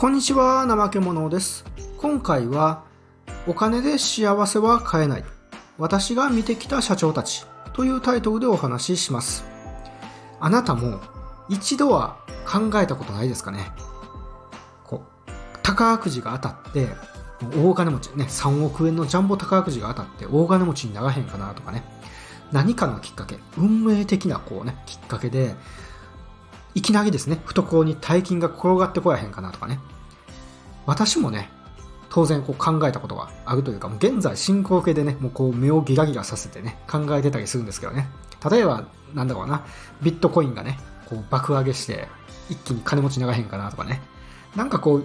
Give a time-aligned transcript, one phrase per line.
[0.00, 1.62] こんにちは、怠け者です。
[1.98, 2.84] 今回は、
[3.46, 5.24] お金で幸せは買えない。
[5.76, 9.44] 私が見てきた社長たちというタイトルでお話しします。
[10.40, 11.00] あなたも
[11.50, 12.16] 一度は
[12.46, 13.72] 考えたことないですかね？
[14.84, 15.30] こう、
[15.62, 16.88] 宝くじが当たって、
[17.62, 21.84] 大金持ち、ね、3億円のジャンボ宝くじが当たって大金持ちにならへんかなとかね。
[22.52, 25.56] 何かのきっかけ、運命的なこうね、きっかけで、
[26.74, 29.80] いきなりですね、懐に大金が転がってこやへんかなとかね。
[30.86, 31.50] 私もね、
[32.10, 38.08] 当然こう考えたことがあるというか、もう現在進行形でね、もうこう目をギラギラさせてね、考えてたりするんですけどね。
[38.50, 39.64] 例えば、なんだろうな、
[40.02, 42.08] ビットコインがね、こう爆上げして、
[42.48, 44.02] 一気に金持ちにならへんかなとかね。
[44.56, 45.04] なんかこう、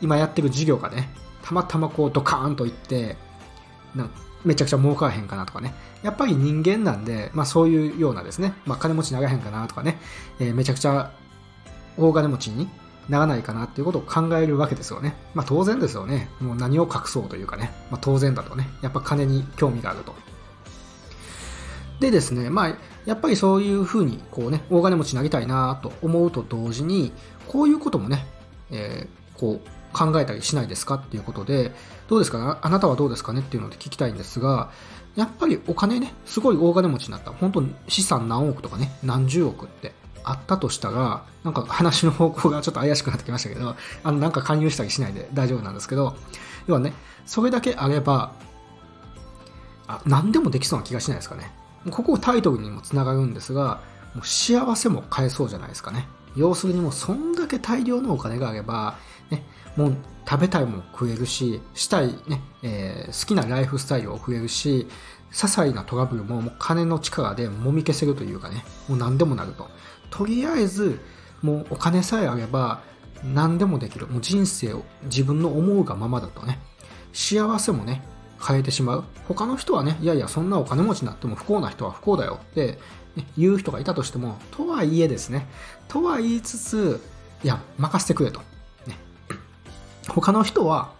[0.00, 1.10] 今やってる事業がね、
[1.42, 3.16] たまたまこうドカーンといって、
[3.94, 4.10] なん
[4.44, 5.74] めちゃくちゃ儲かへんかなとかね。
[6.02, 9.98] やっぱり人間なんで、まあそういうようなですね、まあ金持ちにならへんかなとかね、
[10.38, 11.12] えーめちゃくちゃ
[11.96, 12.68] 大金持ちに
[13.08, 15.16] ならないかなっていうことを考えるわけですよね。
[15.34, 16.30] まあ当然ですよね。
[16.40, 20.14] もう何を隠そうというかね、まあ当然だとね、やっぱ金に興味があると。
[22.00, 22.76] でですね、まあ
[23.06, 27.12] やっぱりそういうふうにこうね、大金持ちになりたいなと思うと同時に、
[27.48, 28.26] こういうこともね、
[28.70, 31.72] えーこう考えたりしないですかっていうことで、
[32.08, 32.58] どうですか？
[32.62, 34.70] あなたはどうですかねっていうので聞きたいんですが、
[35.16, 37.32] やっぱりお金ね、すごい大金持ちになった。
[37.32, 46.16] 本当に資産何億とかね、何十億ってあったとしたら、なんか話の方向がちょっと怪しくなってきましたけど、あの、なんか勧誘したりしないで大丈夫なんですけど、
[46.66, 46.92] 要はね、
[47.26, 48.32] それだけあれば、
[49.86, 51.50] あ、何でもできそうな気がしないですかね。
[51.90, 53.80] ここタイトルにもつながるんですが、
[54.14, 56.06] もう幸せも買えそうじゃないですかね。
[56.36, 58.96] 要するにもうそんだけ大量のお金があれば、
[59.78, 59.96] もう
[60.28, 64.88] 食べたいもん食えるし、したいね、えー好きなライフスタイルを食えるし、
[65.30, 69.70] 些細なトラブルももう金の力でもみ消せるというかね、もう何でもなると。
[70.10, 70.98] とりあえず、
[71.42, 72.82] もうお金さえあれば
[73.22, 74.08] 何でもできる。
[74.08, 76.58] もう人生を自分の思うがままだとね、
[77.12, 78.02] 幸せもね、
[78.44, 79.04] 変えてしまう。
[79.28, 82.78] 他の人はね、いやいや、そんなお金持ちになっても不幸な人は不幸だよって、
[83.14, 85.46] ね言う人がいたとしても、とはいえですね、
[85.86, 87.00] とは言いつつ、
[87.44, 88.40] いや、任せてくれと。
[90.08, 90.92] 他の人は、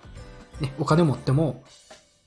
[0.61, 1.63] ね、お金持っても、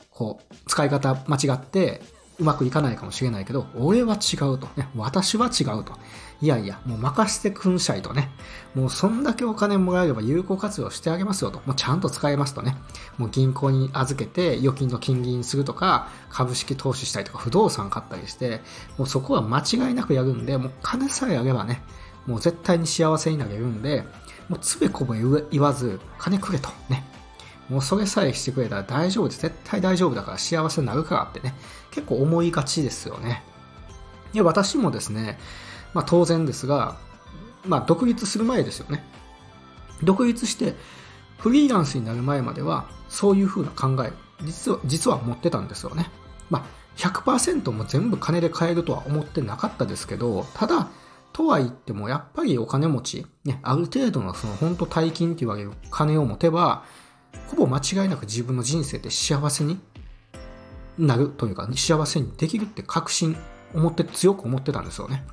[0.10, 2.02] こう、使い方間違って、
[2.40, 4.68] うまくいかないかもしれないけど、俺は違うと。
[4.76, 5.94] ね、私は違うと。
[6.42, 8.30] いやいや、もう任せてくんしゃいとね。
[8.74, 11.62] もうそんだけお金もらえれば有効活用してあげますよと。
[11.68, 12.76] もうちゃんと使えますとね。
[13.20, 18.62] もう銀行に預けて預金の金利にするとか、株式投資したりとか、不動産買ったりして、
[18.98, 21.84] もうそこは間違いなくやるんで、もう金さえあればね、
[22.26, 24.04] もう絶対に幸せになれるんで、
[24.50, 25.20] もうつべこべ
[25.52, 26.70] 言わず、金くれと。
[26.90, 27.04] ね。
[27.70, 29.42] もうそれさえしてくれたら大丈夫です。
[29.42, 31.56] 絶対大丈夫だから幸せになるからってね、
[31.90, 33.44] 結構思いがちですよね。
[34.34, 35.40] で、私もですね、
[35.94, 36.98] まあ当然ですが、
[37.66, 39.04] まあ独立する前ですよね。
[40.04, 40.76] 独立して
[41.38, 44.12] フリーランスになる前までは、そういう風な考え、
[44.44, 46.10] 実は、実は持ってたんですよね。
[46.50, 46.66] まあ
[46.98, 50.90] 100%も全部金で買えるとは思ってなかったですけど、ただ、
[51.34, 56.84] とは言ってもやっぱりお金持ち、ね、ある程度のその本当大金って言われる金を持てば、
[57.48, 59.80] ほぼ間違いなく自分の人生で幸せに
[60.98, 63.36] なるというか、幸せにできるって確信、
[63.74, 65.26] 思って、強く思ってたんですよね。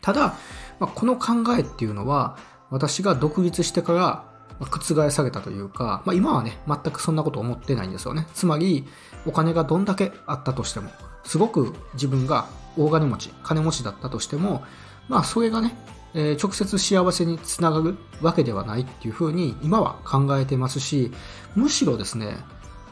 [0.00, 0.34] ただ、
[0.78, 2.38] まあ、この考えっていうのは、
[2.70, 4.24] 私が独立してから、
[4.60, 8.26] 覆されたというか、まあ、今はね、全くそんなこと思ってないんですよね。
[8.34, 8.86] つまり、
[9.26, 10.90] お金がどんだけあったとしても、
[11.24, 14.62] すごく自分が大金持ち、金持ちだったとしても、
[15.10, 15.76] まあ、それがね、
[16.14, 21.12] えー直接幸せにつながるわけではないっていうふうに今は考えてますし、
[21.56, 22.36] むしろですね、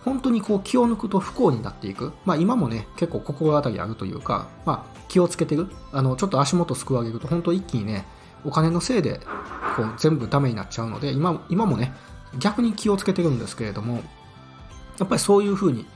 [0.05, 2.13] 本当にこう気を抜くと不幸になっていく。
[2.25, 5.69] まあ今もね、結構心当たりあるというか、まあ気をつけてる。
[5.93, 8.05] あの、ちょっと足元すくわげると本当一気にね、
[8.45, 9.21] お金のせいで
[9.77, 11.95] こう全部ダメになっちゃうので、今今もね、
[12.41, 14.03] 逆に気をつけてるんですけれども、
[14.99, 15.87] やっぱりそういうふうに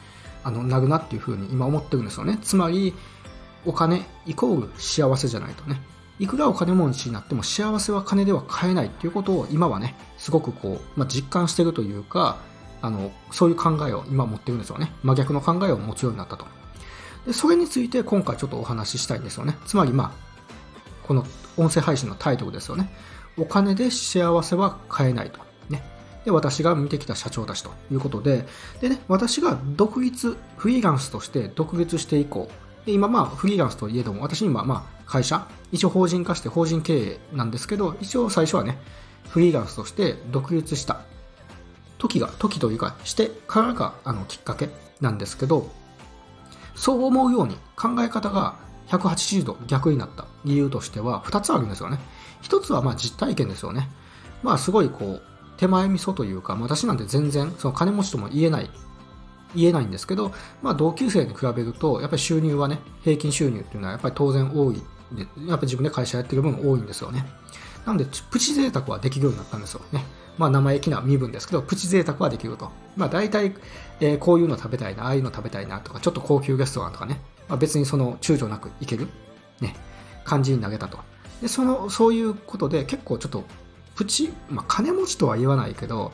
[0.45, 2.39] あのなるなっていうふうに今思ってるんですよね。
[2.43, 2.95] つまり、
[3.65, 5.81] お金イコール幸せじゃないとね。
[6.23, 12.39] いくらお金持ちになっても幸せは金では買えないっていうことを今はね、すごくこう、まあ、実感してるというか、
[12.81, 14.93] あの、そういう考えを今持ってるんですよね。
[15.03, 16.47] 真逆の考えを持つようになったと。
[17.27, 19.57] で、それについて今回ちょっとお話ししたいんですよね。
[19.67, 21.27] つまりまあ、この
[21.57, 22.95] 音声配信のタイトルですよね。
[23.37, 25.41] お金で幸せは買えないと。
[25.71, 25.83] ね。
[26.25, 28.47] で、私が見てきた社長たちということで、
[28.81, 32.49] でね、私が独立、フリーランスとして独立して以降、
[32.87, 38.79] で今まあフリーランスといえども、私にはまあ会社、一応法人化して法人経営なんですけど、一応最初はね、
[39.29, 41.03] フリーランスとして独立した
[41.99, 44.71] 時が、時というか、してからがあのきっかけ
[45.03, 45.71] なんですけど、
[46.75, 48.57] そう思うように考え方が
[48.89, 51.99] 180度逆になった理由としては2つあるんですよね。
[52.41, 53.91] 一つはまあ実体験ですよね。
[54.43, 55.23] まあすごいこう、
[55.59, 58.71] 手前味噌というか、私なんて全然その金持ちとも言えない
[59.55, 60.33] 言えないんですけど、
[60.63, 64.83] まあ、同級生に比べると、やっぱり収入はね、平均収入っていうのはやっぱり当然多い
[65.15, 67.27] で、やっぱ自分で会社やってる分多いんですよね。
[67.87, 70.05] なので、プチ贅沢はできるようになったんですよね。
[70.39, 72.71] まあ、生意気な身分ですけど、プチ贅沢はできると。
[72.97, 73.55] まあ、大体、
[74.01, 79.09] えー、こういうの食べたいな、ああいうの食べたいなとか、ちょっと高級レストランとかね、まあ、別にその躊躇なく行ける、
[79.61, 79.75] ね、
[80.25, 80.99] 感じに投げたと。
[81.41, 83.45] で、その、そういうことで結構ちょっと、
[83.95, 86.13] プチ、まあ、金持ちとは言わないけど、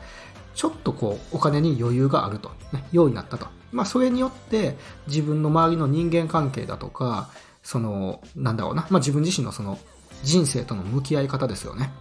[0.54, 3.46] ちょっとこう、お金に余裕があると、ね、ようになったと。
[3.70, 7.28] まあ、それによって、自分の周りの人間関係だとか、
[7.62, 9.78] その、なんだろうな、まあ、自分自身のその、
[10.22, 11.92] 人生との向き合い方ですよね。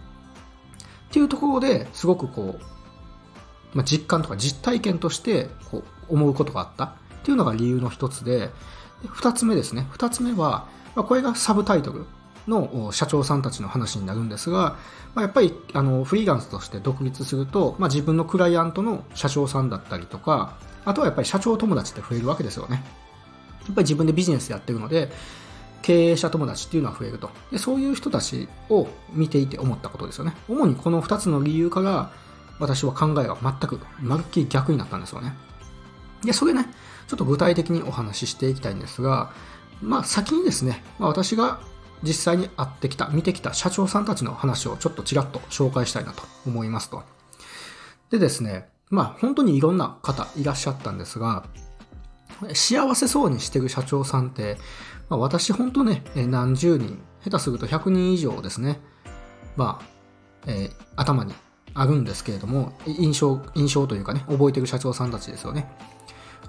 [1.08, 8.50] っていうところですごくこう、まあ、実感とか実体験としてこう思うことがあったっていうのが理由の一つで、
[9.06, 9.86] 二つ目ですね。
[9.90, 10.66] 二つ目は、
[10.96, 12.06] まあ、これがサブタイトル
[12.46, 14.76] の社長さんたちの話になるんですが、
[15.14, 22.82] まあ、やっぱりあのフリーランスとして独立すると、まあ、自分のクライアントの社長さんだったりとか、あとはやっぱり社長友達って増えるわけですよね。
[23.66, 25.10] やっぱり自分でビジネスやってるので、
[25.82, 27.58] 経営者友達っていうのは増えるとで。
[27.58, 30.34] そういう人たちを見ていて思ったことですよね。
[30.48, 32.10] 主にこの2つの理由から、
[32.58, 35.34] 私は考えが全く、まるっきり逆になったんですよね。
[36.24, 36.66] で、それね、
[37.06, 39.32] ちょっと具体的にお話ししていきたいんですが、
[39.80, 41.60] まあ先にですね、まあ、私が
[42.02, 47.02] 実際に会ってきた、見てきた社長さんたちの話をちょっとちらっと紹介したいなと思いますと。
[48.10, 51.44] でですね、まあ本当にいろんな方いらっしゃったんですが、
[52.54, 54.58] 幸せそうにしてる社長さんって、
[55.08, 58.80] まあ、私本当ね、何十人、下手すると100人以上ですね、
[59.56, 59.84] まあ、
[60.46, 61.34] えー、頭に
[61.74, 65.70] あるんですけれども、印象、印象というかね、覚えてる社長さんたちですよね。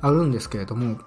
[0.02, 0.98] あるんですけれども、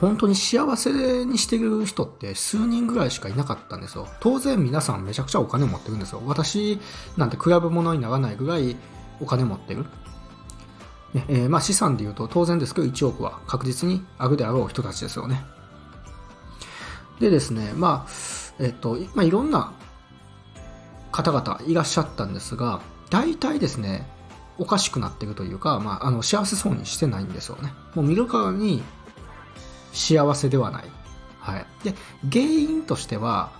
[0.00, 4.06] 本当に幸せにしてる人って数人ぐらいしかいなかったんですよ。
[4.20, 6.22] 当然皆さんめちゃくちゃお金持ってるんですよ。
[6.26, 6.78] 私
[7.16, 8.76] なんて比べ物にならないぐらい
[9.20, 9.86] お金持ってる。
[11.14, 15.44] ねえー、まあ資産で言うと当然ですけど1億は確実にあるであろう人たちですよね。
[17.20, 18.10] でですね、まあ、
[18.58, 19.72] えっと、まあ、いろんな
[21.12, 22.80] 方々いらっしゃったんですが、
[23.10, 24.06] 大体ですね、
[24.58, 27.72] おかしくなっているというか、まあ、あの幸せそうにしてないんですよね。
[27.94, 28.82] もう見るからに
[29.92, 30.84] 幸せではない。
[31.40, 31.66] はい。
[31.84, 31.94] で、
[32.30, 33.50] 原因としては、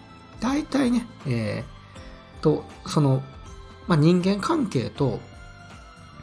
[0.41, 3.23] 大体ね、えー、と、その、
[3.87, 5.21] まあ、人間関係と、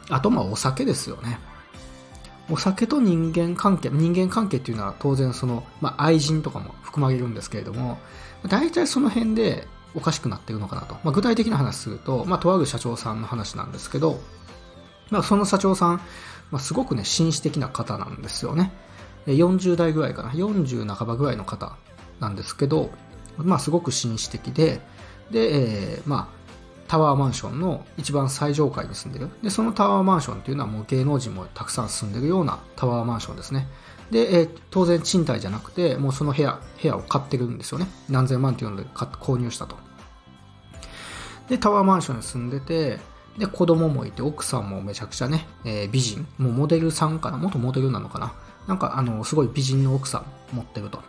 [0.08, 1.40] あとまお酒ですよね。
[2.48, 7.98] お酒と人間関係、人間関係っていうのは当然その、まあ、愛人とかも含まれるんですけれども、
[8.48, 10.94] 大体その辺でおかしくなっているのかなと。
[11.02, 14.20] まあ、具体的な話すると、まあ、とある社長さんの話なんですけど、
[15.10, 16.00] まあ、その社長さん、
[16.50, 18.72] まあ、すごくね、紳士的な方なんですよね。
[19.26, 21.76] 40代ぐらいかな、40半ばぐらいの方
[22.20, 22.90] なんですけど、
[23.36, 24.80] まあ、すごく紳士的で、
[25.30, 26.45] で、えー、まあ、
[26.88, 29.30] タワーマンションの一番最上階に住んでる。
[29.42, 33.68] で、そのタワーマンションっていうのはもう芸能人もたくさん住んでるようなタワーマンションですね。
[34.10, 37.88] で、えー、当然賃貸じゃなくて、もうその部屋、部屋を買ってるんですよね。
[38.08, 39.76] 何千万っていうので購入したと。
[41.48, 43.00] で、タワーマンションに住んでて、
[43.36, 46.26] で、子供もいて、奥さんもめちゃくちゃね、えー、美人。
[46.38, 47.36] もうモデルさんかな？
[47.36, 48.32] 元モデルなのかな？
[48.66, 50.24] なんか、あの、すごい美人の奥さん
[50.56, 51.02] 持ってると。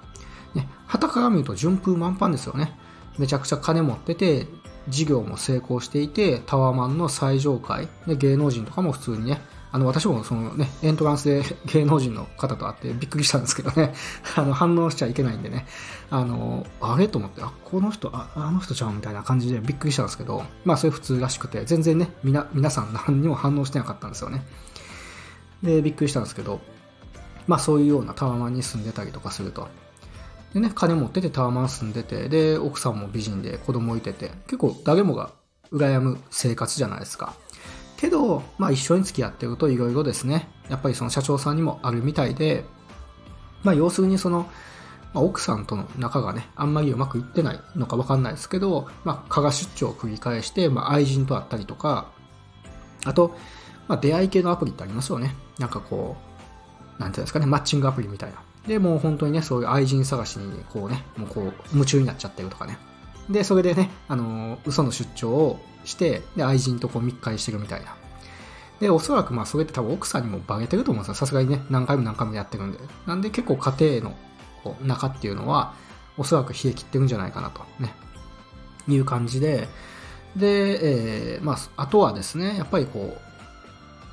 [0.53, 2.77] ね、旗から見ると順風満帆ですよね。
[3.18, 4.47] めちゃくちゃ金持ってて、
[4.87, 9.41] 事業も成功していて、タワーマンの最上階、で芸能人とかも普通にね、
[9.71, 13.94] あの、私もそのね、エントランスで 芸能人の方と会ってびっくりしたんですけどね、
[14.35, 15.67] あの、反応しちゃいけないんでね、
[16.09, 17.07] あの、あれ？
[17.07, 24.45] と思って、あ、この人、ああの人ちゃんみたいな感じでびっくりしたんですけど、まあそれ普通らしくて、全然ね、みな、皆さん何にも反応してなかったんですよね。
[25.61, 26.61] で、びっくりしたんですけど、
[27.45, 29.67] まあそういうようなタワーマンに住んでたりとかすると。
[30.57, 35.31] でね、金持っててタワマン住んでて、で、奥さんも美人で子供いてて、結構誰もが
[35.71, 37.35] 羨む生活じゃないですか。
[37.97, 42.66] けど、まあ一緒に付き合ってるといろいろですね、やっぱりその社長さんにもあるみたいで、
[43.61, 44.49] まあ要するにその、
[45.14, 52.09] まあ、奥さんとの仲がね、あんまりうまくいってないのかわかんないですけど、まあ、加賀出張を繰り返して、まあ、愛人と会ったりとか、
[53.06, 53.37] あと、
[53.87, 55.35] まあ、出会い系のアプリってありますよね。
[55.59, 56.18] なんかこ
[56.97, 58.46] う、なんていうんですかね、マッチングアプリみたいな。
[58.68, 62.78] で、もう本当にね、そういう愛人探しに、こうね、もうこう、夢中になっちゃってるとかね。
[63.30, 67.95] で、それでね、あの、嘘の出張をして、で、愛人とこう密会してるみたいな。
[68.80, 71.16] で、おそらくまあ、それって多分奥さんにもバレてると思うんですよ。
[71.16, 72.80] さすがにね、何回も何回もやってるんで。
[73.06, 74.16] なんで結構家庭の
[74.64, 75.74] こう中っていうのは、
[76.18, 77.94] おそらく冷え切ってるんじゃないかなと、ね、
[78.88, 79.68] いう感じで、
[80.36, 83.18] で、えー、まあ、あとはですね、やっぱりこ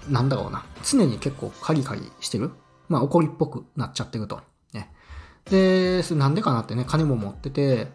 [0.09, 2.51] う、なんだろうな、常に結構カリカリしてる
[2.89, 4.41] まあ怒りっぽくなっちゃってると。
[4.73, 4.91] ね。
[5.51, 7.89] で、なんでかなってね、金も持ってて、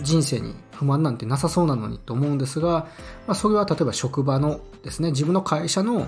[0.00, 2.86] 人生に不満なんてなさそうなのにと思うんですが、
[3.26, 6.06] まあ、それは例えば職場のですね自分の会社の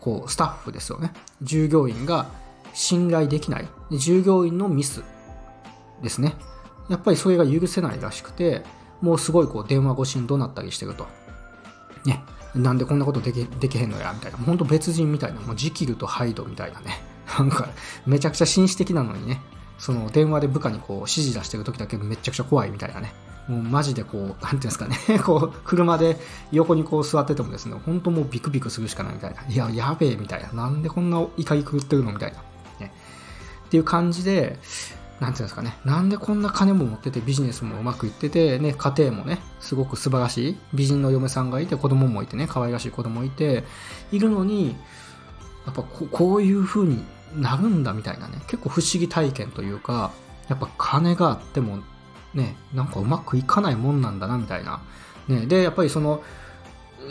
[0.00, 1.12] こうスタッフですよね。
[1.42, 2.30] 従業員が
[2.72, 3.68] 信頼できない。
[3.98, 5.02] 従業員のミス
[6.02, 6.34] ですね。
[6.88, 8.62] やっぱりそれが許せないらしくて
[9.02, 11.06] もうすごいこう電話越しに怒鳴ったりしてると。
[12.04, 12.22] ね。
[12.54, 14.38] なんでこんなことできできへんのやみたいな。
[14.38, 15.40] 本当別人みたいな。
[15.40, 17.02] もうジキルとハイドみたいなね。
[17.38, 17.68] なんか
[18.06, 19.40] めちゃくちゃ紳士的なのにね
[19.78, 23.12] その電話で部下にこう指示出してる時だけめちゃくちゃ怖いみたいなね
[23.48, 26.18] もうマジでこう、なんていうんですかね、こう、車で
[26.52, 29.42] 横にこう座っててもですね、本当もうビクビクするしかないみたいな。
[29.48, 30.52] いや、やべえみたいな。
[30.52, 32.38] なんでこんな怒り狂ってるのみたいな。
[32.78, 32.92] ね。
[33.66, 34.58] っていう感じで、
[35.18, 43.64] なんていうんですかね、なんでこんな金も持っててビジネスもうまくいってて、ね、家庭もね、すごく素晴らしい美人の嫁さんがいて、子供もいてね、可愛らしい子供いて、
[44.12, 44.76] いるのに、
[45.64, 47.02] やっぱここういう風に
[47.34, 50.12] なるんだみたいなね、結構不思議体験というか、
[50.48, 51.78] やっぱ金があっても
[52.34, 54.80] ね、なんかうまくいかないもんなんだなみたいな。
[55.28, 56.22] ね、で、やっぱりその、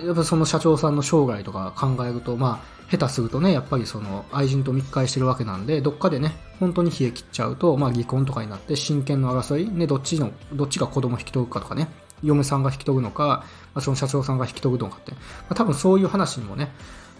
[0.05, 11.89] やっぱその社長さんの生涯とか考えると、まあ、下手するとね、やっぱりその愛人と密会してるわけなんで、どっかでね、本当に冷え切っちゃうと、まあ離婚とかになって真剣の争い、ね、どっちの、どっちが子供引き取るかとかね、
[12.24, 13.43] 嫁さんが引き取るのか、
[13.74, 15.19] まあ、その社長さんが引き取るのかって、ま
[15.50, 16.71] あ、多分そういう話にもね、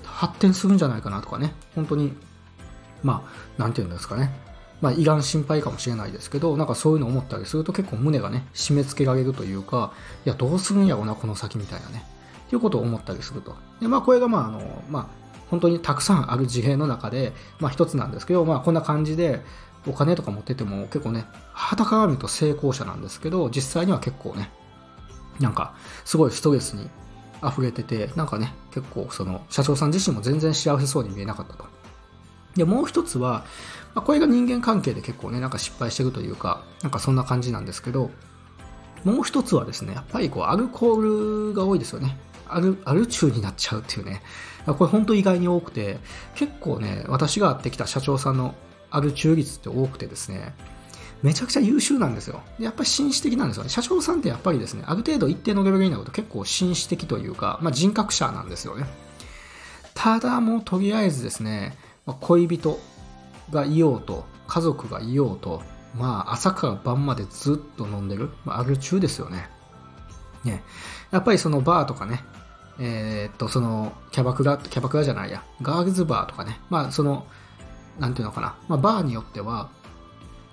[0.04, 2.14] 発展するんじゃないかなとかね、本当に、
[3.08, 3.24] ま
[3.58, 4.32] あ、なんていうんですかね、
[4.82, 9.94] まあ、いらん心配かもしれないですけど、なんかそういうの思ったりすると結構胸がね、締め付けられるというか、
[10.26, 12.04] いや、どうするんやろな、この先みたいなね。
[12.48, 13.56] っていうことを思ったりすると。
[13.80, 19.42] で、まあ、これがまあ、あの、まあ、本当にたくさんある事例の中で、まあ一つなんですけど、まあこんな感じで、
[19.88, 24.52] お金とか持ってても結構ね、肌から見ると成功者なんですけど、実際には結構ね、
[25.40, 26.90] なんか、すごいストレスに
[27.42, 31.77] 溢れてて、なんかね、結構その、社長さん自身も全然幸せそうに見えなかったと。
[32.58, 33.46] で、もう一つは、
[33.96, 38.12] まあ、これが人間関係で結構ね、なんか失敗してるというか、なんかそんな感じなんですけど、
[39.04, 42.18] もう一つはですね、やっぱりこう、アルコールが多いですよね。
[42.50, 44.22] アル、アル中になっちゃうっていうね。
[44.66, 46.00] これ本当意外に多くて、
[46.36, 48.56] 結構ね、私が会ってきた社長さんの
[48.90, 50.54] アル中率って多くてですね、
[51.24, 52.42] めちゃくちゃ優秀なんですよ。
[52.60, 53.70] やっぱり紳士的なんですよね。
[53.70, 58.86] 社長さんってやっぱりですね、ある程度一定のレベルになると結構紳士的というか、まあ、人格者なんですよね。
[59.94, 61.76] ただもうとりあえずですね、
[62.14, 62.80] 恋人
[63.52, 65.62] がいようと、家族がいようと、
[65.96, 69.50] まあ朝から晩までずっと飲んでる、まあ、アル中ですよね。
[70.44, 70.64] ね。
[71.12, 72.24] やっぱりそのバーとかね、
[72.80, 77.26] えー、っと、その、キャバクラ、キャバクラじゃないや、ガールズバーとかね、まあその、
[78.00, 79.70] なんていうのかな、まあバーによっては、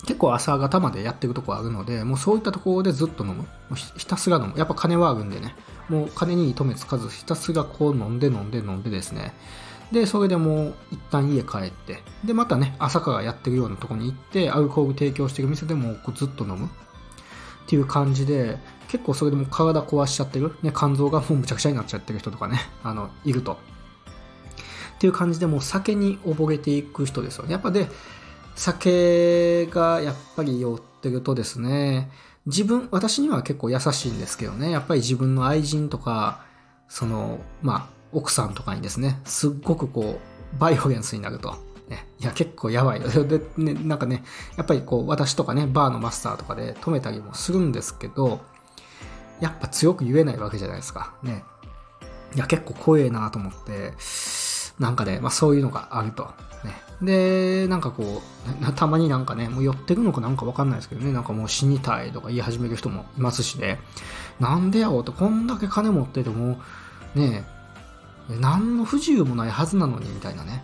[0.07, 3.37] 結構朝方までやってるとこあるので、もうそういったところでずっと飲む。
[3.37, 4.55] もうひたすら飲む。
[4.57, 5.55] やっぱ金はあるんでね、
[5.89, 9.35] もう金に糸目つかず、ひたすらこう飲んで飲んで飲んでですね、
[9.93, 16.69] で、それでもう一旦家帰って、で、またね、朝からやってるようなとこに行って、アルコール提供してる店でもずっと飲むっ
[17.67, 23.59] ていう感じで、結構それでも体壊しちゃってる、ね、肝臓がもうむちゃくちゃになっちゃってる人とかね、あの、いると。
[24.97, 27.53] っていう感じでもう酒に溺れていく人ですよね。
[27.53, 27.89] やっぱで、
[28.55, 32.11] 酒がやっぱり酔ってるとですね、
[32.47, 36.43] 自分、私には結構優しいんですけどね、やっぱり自分の愛人とか、
[36.89, 41.57] その、まあ、奥さんとかにですね、すっごくこう、バイオレンスになると。
[41.89, 43.09] ね、いや、結構やばいよ。
[43.27, 44.25] で、ね、なんかね、
[44.57, 48.41] やっぱりこう、私とかね、バーのマスターとかで止めたりもするんですけど、
[49.41, 51.15] やっぱ強く言えないわけじゃないですか。
[51.23, 51.45] ね。
[52.35, 53.93] いや、結構怖えなと思って、
[54.79, 56.31] なんかね、まあそういうのがあると。
[56.65, 56.75] ね。
[57.03, 58.23] で、なんかこ
[58.63, 63.81] う、たまになんかね、もう寄ってるのかなんかわかんないですけどね、なんかもう死にたいとか言い始める人もいますしね、
[64.41, 66.59] なんでやろうと、こんだけ金持ってても、
[67.15, 67.45] ね、
[68.29, 70.63] 何の不自由もないはずなのにみたいなね。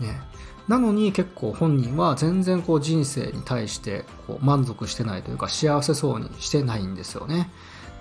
[0.00, 0.20] ね
[0.68, 7.50] なのに結構本人は全然こう人生に対してこう満足してないというか幸せそうにしてないんですよね。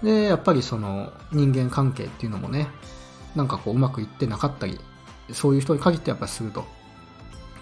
[0.01, 2.67] で、やっぱりその人間関係っていうのもね、
[3.35, 4.79] なんかこううまくいってなかったり、
[5.31, 6.65] そういう人に限ってやっぱりすると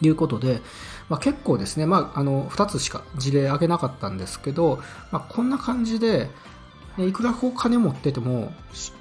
[0.02, 0.62] いうことで、
[1.10, 4.82] まあ、結構ですね、まあ、あの2つしか事例挙げなかったんですけど、
[5.12, 6.30] まあ、こんな感じで
[6.98, 8.54] いくらこう金持ってても、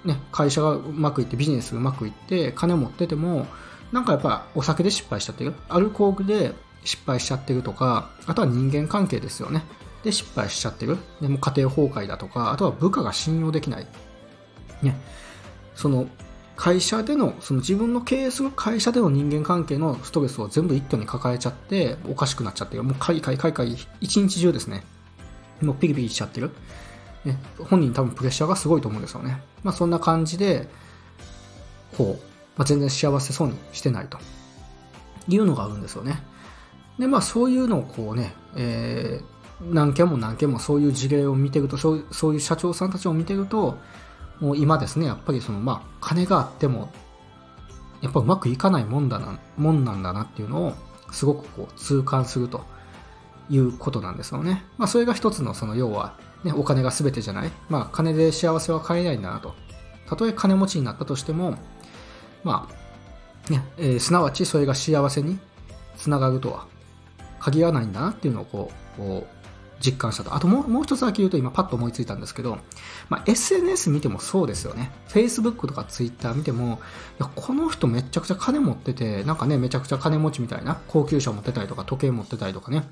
[0.04, 3.46] ね、会社がうまくいってビジネスがうまくいって金持ってても
[3.92, 5.54] なんかやっぱお酒で失敗しちゃってる。
[5.68, 9.64] アルコールで失敗しちゃってるとかあとは人間関係ですよね。
[10.02, 10.96] で失敗しちゃってる。
[11.20, 13.86] でも家庭崩壊だとかあとは部下が信用できない。
[14.82, 14.98] ね。
[15.74, 16.06] その
[16.56, 22.84] 会社でのその自分の経営する会社での人間関係のストレスを全部一挙に抱えちゃっておかしくなっちゃってる。
[22.84, 24.84] もうかいかいかいかい一日中ですね。
[25.60, 26.50] もうピリピリしちゃってる。
[27.24, 29.42] ね、本人多分プレッシャーがすごいと思うんですよね。
[29.62, 30.68] まあそんな感じで、
[31.96, 32.22] こう、
[32.56, 34.18] まあ、全然幸せそうにしてないと
[35.28, 36.22] いうのがあるんですよね。
[36.98, 43.78] で、まあそういうのをこうね、えー、何件も何件もそういう事例を見てるとそうそういう社長さんたちを見てると
[44.40, 46.90] もう今ですねやっぱりそのまあ金があっても
[48.00, 50.74] やっぱうまくいかないもんだなもんなんだなっていうのを
[51.12, 52.64] すごくこう痛感すると
[53.50, 54.64] いうことなんですよね。
[54.78, 57.50] まあ、それが一つのその要は、ね、お金が全てじゃない。
[57.68, 59.54] まあ、金で幸せは買えないんだなと。
[60.08, 61.56] たとえ金持ちになったとしても、
[62.44, 62.68] ま
[63.48, 65.38] あ、ね、えー、すなわちそれが幸せに
[65.96, 66.66] つながるとは
[67.40, 69.42] 限らないんだなっていうのをこう、こう
[69.82, 70.34] 実感したと。
[70.34, 72.58] あともうもう一つだけ言うと今パッと思いついたんですけど、
[73.08, 74.92] まあ、SNS 見てもそうですよね。
[75.08, 76.80] Facebook とか Twitter 見ても、
[77.18, 82.84] いやこの人めちゃくちゃ金持ってて、なんかね、めちゃくちゃ金持ちみたいな、高級車持ってたりとか、時計持ってたりとかね、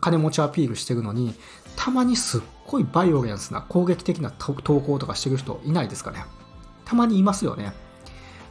[0.00, 1.34] 金持ちアピールしてるのに、
[1.78, 6.24] たまにすっごいバイオレンスな攻撃的な投稿とかしてる人いないですかね。
[6.84, 7.72] たまにいますよね。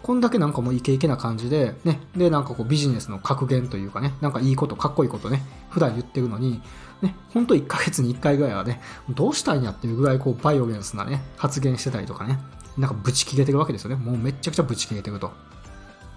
[0.02, 6.62] こんだけなんかもうイケイケな感じで、ね、で、なんかこうビジネスの格言というかね、なんかいいこと、かっこいいことね、普段言ってるのに、
[7.02, 8.80] ね、ほんと1ヶ月に1回ぐらいはね、
[9.10, 12.40] どうしたいんやっていうぐらいこうバイオレンスなね、発言してたりとかね、
[12.78, 13.98] なんかブチ切れてるわけですよね。
[13.98, 15.34] もうめちゃくちゃブチ切れてると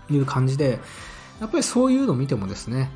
[0.09, 0.79] いう感じで、
[1.41, 2.93] やっぱりそういうの見てもですね、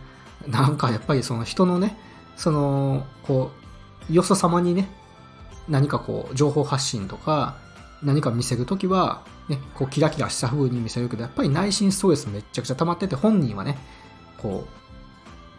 [0.47, 1.99] なんかやっぱりその人のね、
[2.37, 3.64] その、こう、
[4.11, 4.89] よそ様にね、
[5.69, 7.57] 何かこう、情報発信とか、
[8.03, 13.79] 何か見せるときは、ね、こうキラキラした風に見せるけど、やっぱり内心ストレスめちゃくちゃ溜まってて、本人はね、
[14.39, 14.67] こ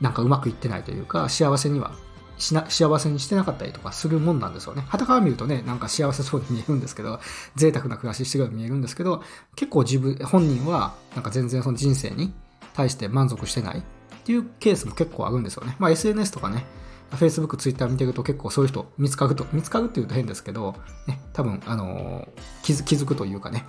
[0.02, 1.94] う、なんかうまくいってないというか、幸せには
[2.38, 4.84] しな、幸せにしてなかったりとかするもんなんですよね。
[4.88, 7.20] 旗から見るとね、なんか幸せそうに見えるんですけど、
[7.56, 9.24] 贅沢な暮らししてるように見えるんですけど、
[9.56, 12.34] 結構自分、本人は、なんか全然その人生に
[12.74, 13.82] 対して満足してないっ
[14.26, 15.76] ていうケースも結構あるんですよね。
[15.80, 16.66] まあ SNS とかね、
[17.12, 20.76] Facebook、Twitter 見てると結構そういう人見つかると、見つかるって言うと変ですけど、
[21.08, 22.28] ね、多分、あの
[22.64, 23.66] 気づ、気づくというかね、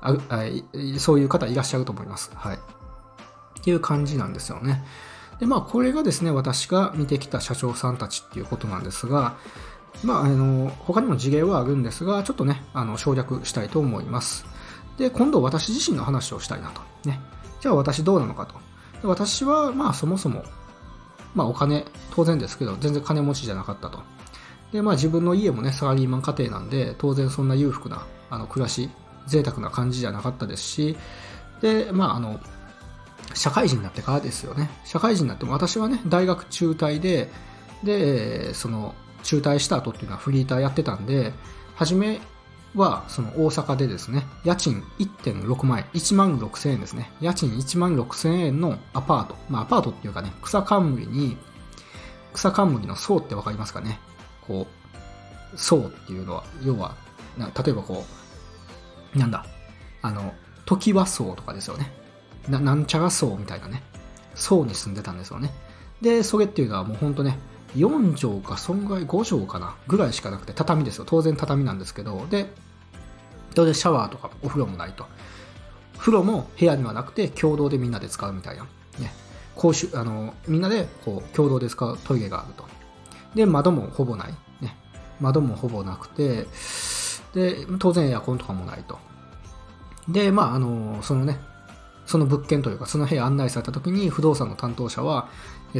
[0.00, 0.42] ああ
[0.98, 2.30] そういう方いらっしゃると思います。
[2.34, 2.56] はい。
[2.56, 4.84] っていう感じなんですよね。
[5.38, 9.36] で、まあ、これがですね、私が見てきた社長さんたちっていうことなんですが、
[10.04, 14.44] まあ、あの、他にも事例はあるんですが、ちょっとね、あの、省略したいと思います。
[14.98, 16.80] で、今度私自身の話をしたいなと。
[17.08, 17.20] ね。
[17.60, 18.54] じゃあ私どうなのかと。
[19.06, 20.44] 私は、まあ、そもそも、
[21.34, 24.00] まあ、お金、当然ですけど、全然金持ちじゃなかったと。
[24.72, 28.90] で、まあ、自分の家もね、サラリーマン家庭なんで、当然そんな裕福な、あの、暮らし、
[29.26, 30.96] 贅沢な感じじゃなかったですし、
[31.60, 32.40] で、まあ、あの、
[33.34, 34.70] 社会人になってからですよね。
[34.84, 37.30] 社会人になっても、私はね、大学中退で、
[37.82, 41.32] で、その、中退した後っていうのはフリーターやってたんで、
[41.76, 42.20] 初め
[42.74, 47.10] は、その大阪でですね、家賃1.6万円、1万6千円ですね。
[47.20, 49.36] 家賃1万6千円のアパート。
[49.48, 51.36] まあ、アパートっていうかね、草冠に、
[52.32, 54.00] 草冠の層ってわかりますかね
[54.46, 54.66] こ
[55.54, 56.96] う、層っていうのは、要は、
[57.38, 58.04] 例えばこ
[59.14, 59.44] う、なんだ、
[60.00, 61.92] あの、時は層とかですよね。
[62.48, 63.82] ななんちゃら層みたいなね、
[64.34, 65.52] 層に住んでたんですよね。
[66.00, 67.38] で、それっていうのはもうほんとね、
[67.76, 71.04] 4畳か、損害5畳かな、ぐらいしかなくて、畳ですよ。
[71.06, 72.52] 当然畳なんですけど、で、
[73.54, 75.06] 当然シャワーとかお風呂もないと。
[75.98, 78.64] 風呂も部屋にはなくて、共同でみんなで使うみたいな。
[78.98, 79.12] ね。
[79.54, 82.64] 公衆、あの、みんなでこう共同で使うトイレがあると。
[83.34, 84.34] で、窓もほぼない。
[84.60, 84.76] ね。
[85.20, 86.46] 窓もほぼなくて、
[87.34, 88.98] で、当然エアコンとかもないと。
[90.08, 91.38] で、まあ、あの、そのね、
[92.04, 95.28] その物件というか、その部屋案内された時に不動産の担当者は、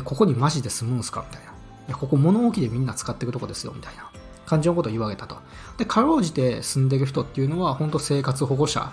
[0.04, 1.24] ここにマジで住むんすか？
[1.30, 1.51] みたいな。
[1.88, 4.10] いや、ここ物置でみんな使ってるとこですよ、みたいな
[4.46, 5.36] 感じのことを言われたと。
[5.78, 8.92] で、かろうじて住んでる人っていうのは、本当生活保護者、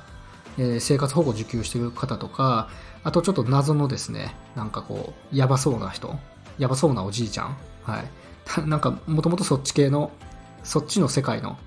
[0.58, 2.70] えー、生活保護受給してる方とか、
[3.04, 6.16] あとちょっと謎のですね、なんかこう、やばそうな人、
[6.58, 8.12] やばそうなおじいちゃん、はい。
[8.68, 10.12] なんか、もともとそっち系の、
[10.64, 11.58] そっちの世界の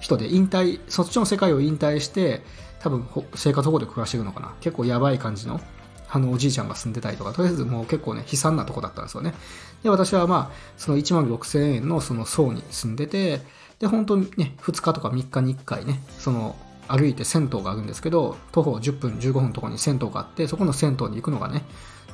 [0.00, 2.44] 人で引退、そっちの世界を引退して、
[2.80, 4.52] 多分生活保護で暮らしてるのかな。
[4.60, 5.60] 結構やばい感じの
[6.08, 9.34] あのおじいちゃんが住んでたりとか、とりあえずもう結構ね、悲惨なとこだったんですよね。
[9.82, 13.40] で、私はまあ、その1万6000円のその層に住んでて、
[13.78, 16.56] で、本当にね、2日とか3日に1回ね、その
[16.88, 21.64] 歩いて銭湯があるんですけど、徒歩10分、15分のとこに銭湯があって、そこの銭湯に行くのがね、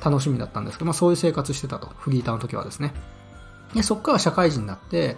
[0.03, 2.93] 楽しみだったんですけど、まあそういう生活してたと、フリーターの時はですね。
[3.73, 5.17] で、そこから社会人になって、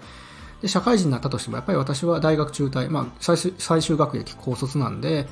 [0.62, 5.28] で、社会人になったとしても、やっぱり私は大学中退、まあ最終最終学歴高卒なんで、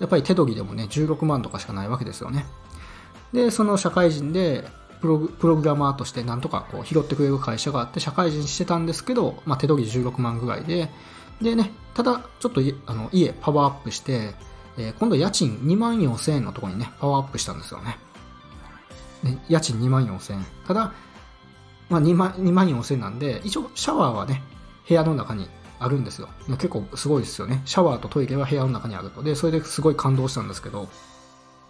[0.00, 2.46] やっぱり手取りでもね、16万とかしかないわけですよね。
[3.32, 4.68] で、その社会人で
[5.00, 10.90] プログラマーとしてなんとかこう拾ってくれる会社があって社会人してたんですけど、まあ、手取り16万ぐらいで、
[11.40, 14.34] でね、ただちょっとあの家パワーアップして、
[14.76, 17.98] えー、今度家賃2万4千円のところにね、パワーアップしたんですよね。
[19.22, 20.46] ね家賃2万4千円。
[20.66, 20.92] ただ、
[21.88, 24.42] まあ2万 ,2 万4千円なんで、一応シャワーはね、
[24.88, 26.28] 部屋の中にあるんですよ。
[26.48, 27.62] 結構すごいですよね。
[27.64, 29.22] シャワーとトイレは部屋の中にあると。
[29.22, 30.88] で、それですごい感動したんですけど、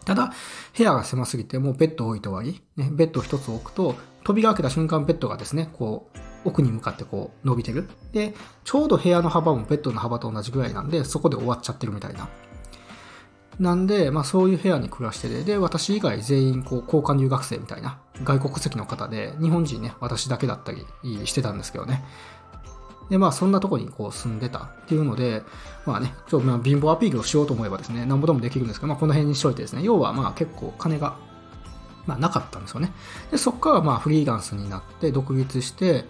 [0.09, 0.33] ただ、
[0.75, 3.95] 部屋が狭すぎて、もうベッド置いて終わり、ね、ベッドを一つ置くと、
[4.25, 6.19] 扉開けた瞬間ベッドがですね、こう、
[6.49, 7.91] 奥に向かってこう伸びてる。
[8.13, 12.31] で、ちょうど部屋の幅もベッドの幅と同じぐらいなんで、そこで終わっちゃってるみたいな。
[13.59, 20.87] なんで、まあそういう部屋に暮らしてて、で、私以外全員こう交換留学生みたいな外国籍の方で、日本人ね、私だけだったり
[21.27, 22.03] してたんですけどね。
[23.11, 25.43] で、まあそんなとこにこう住んでたっていうので、
[25.87, 31.17] まあね、ちょっとまあ貧乏アピールをしようと思えばですね、なんぼでもできるんですけど、まあこの辺にしといてですね、要はまあ結構金が、
[32.07, 32.93] まあなかったんですよね。
[33.31, 36.05] で、そこからまあフリーランスになって独立して、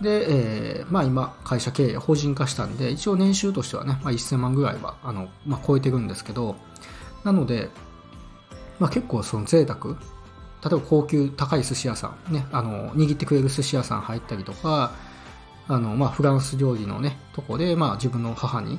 [0.00, 6.56] で、えー、まあ今、会社経営、法人化したんで、一応年収としてはね、まあ、1000万ぐらいは、あの、まあ、超えてるんですけど、
[7.22, 7.70] なので、
[8.78, 9.96] まあ、結構その贅沢、例
[10.66, 14.92] えば高級高い寿司屋さん、ね、あの、握ってくれる寿司屋さん入ったりとか、
[15.68, 18.78] あの、まあ、フランス料理のね、とこで、まあ、自分の母に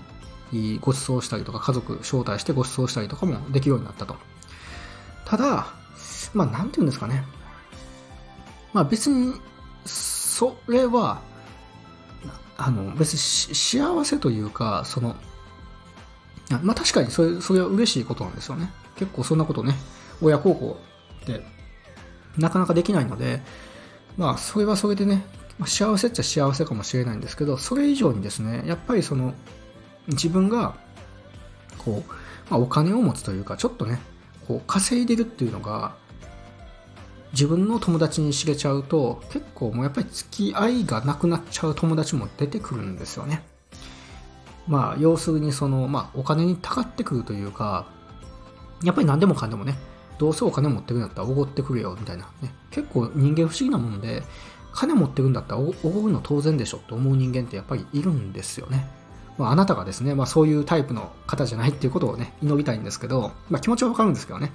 [0.81, 4.15] ご馳走したりとか、家族招待してご馳走したりとかもできるようになったと。
[5.25, 5.67] ただ、
[6.33, 7.23] まあ、なんていうんですかね。
[8.73, 9.33] まあ、別に、
[9.85, 11.21] それは、
[12.57, 13.19] あの、別に
[13.55, 15.15] 幸せというか、その、
[16.61, 18.71] まあ確かにそれ、それは嬉しいことなんですよね。
[18.95, 19.75] 結構そんなことね、
[20.21, 20.77] 親孝行
[21.23, 21.43] って
[22.37, 23.41] なかなかできないので、
[24.17, 25.25] まあそれはそれでね、
[25.59, 29.33] まあ、幸せっちゃ幸せかもしれないんですけど、それ以上にですね、やっぱりその、
[30.07, 30.75] 自分が、
[31.77, 32.11] こう、
[32.49, 33.99] まあ、お金を持つというか、ちょっとね、
[34.47, 35.95] こう稼いでるっていうのが、
[37.35, 43.43] 自分の友達に知れちゃうと結構もうやっぱり付き合いがなくなっちゃう友達も出てくるんですよね。
[44.67, 47.87] まあ要するにその、まあ、お金にたかってくるというか
[48.83, 49.75] やっぱり何でもかんでもね
[50.17, 54.23] どうせお金持ってくるんだったらおごってくれよみたいな、ね、結構人間不思議なもんで
[54.75, 58.85] 金持ってるんだったらおごるの当然でしょと思う人間ってやっぱりいるんですよね。
[59.37, 64.51] まあ、あなたがですね、まあ、そういうタイプの方じゃないっていうことをね、祈りたいんですけど、まあ、気持ちはわかるんですけどね。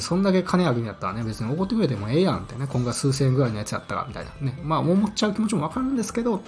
[0.00, 4.58] そんだけ金あるんやったらね、別におごってくれてもええやんってね、今後数千円ぐらいのやつやったら、みたいなね。
[4.62, 6.40] まあ、思っちゃう気持ちもわかるんですけど、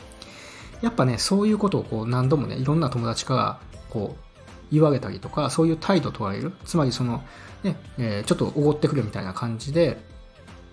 [0.82, 3.58] やっぱね、そういうことをこう何度もね、いろんな友達から
[3.88, 4.26] こう
[4.72, 6.52] 言われたりとか、そういう態度を取られる。
[6.64, 7.22] つまりその、
[7.62, 9.98] ね、えー、ちょっとおごってくれみたいな感じで、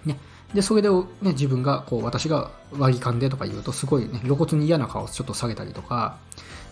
[0.05, 0.19] ね、
[0.53, 6.17] で、それで、ね、自分が、こう、私が割り勘でとか言うと、すごいね、露骨に嫌な顔をちょっと下げたりとか、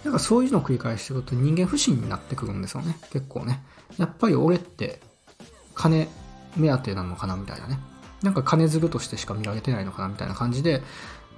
[0.03, 2.97] なんかそういうのを繰り返してると人間不信になってくるんですよね。
[3.11, 3.63] 結構ね。
[3.97, 4.99] やっぱり俺って
[5.75, 6.07] 金
[6.55, 7.79] 目当てなのかなみたいなね。
[8.23, 10.81] なんか金づるとしてしか見られてないのかなみたいな感じで、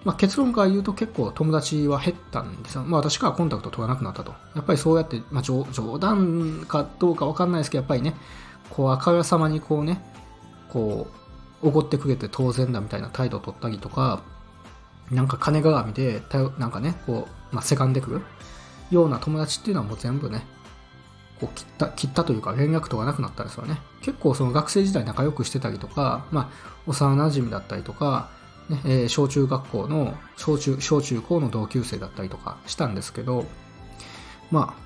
[0.04, 2.84] まあ、結論から言うと結構友達は減ったんですよ。
[2.84, 4.34] まあ私からコンタクト取らなくなったと。
[4.56, 5.66] やっぱりそうやって、まあ冗
[6.00, 8.16] 談かどうかわかんないですけど、やっぱりね、
[8.70, 10.02] こうあからさまにこうね、
[10.70, 11.23] こう、
[11.64, 14.22] おごってくれて当然だみたいな態度を取ったりとか、
[15.10, 16.22] なんか金鏡で、
[16.60, 18.12] なんかね、こう、まあ、せかんでく？
[18.12, 18.22] る
[18.92, 20.46] ような友達っていうのはもう全部ね、
[21.40, 23.80] こう切った、切ったというか連絡とかなくなったんですよね。
[24.02, 26.50] 結構その学生時代仲良くしてたりとか、まあ、
[26.86, 28.30] 幼馴染だったりとか、
[28.70, 33.46] ねえー、小中学校の、小中、小中高の同級生だったりとかしたんですけど、
[34.52, 34.84] まあ、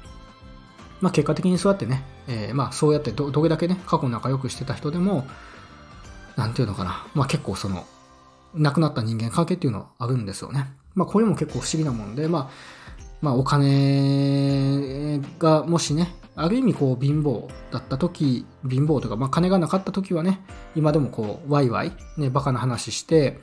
[1.01, 5.27] まあ結果的にそうやってね、えー、まあそうやってど、どれだけね、過去仲良くしてた人でも、
[6.37, 7.85] なんていうのかな、まあ結構その、
[8.53, 10.67] 亡くなった人間関係っていうのはあるんですよね。
[10.95, 12.49] まあこれも結構不思議なもんで、まあ、
[13.21, 20.39] まあお金がもしね、ある意味こう貧乏だった時、貧乏とか、まあ金がなかった時はね、
[20.75, 23.39] 今でもこうワイワイ、ね、バカな話して、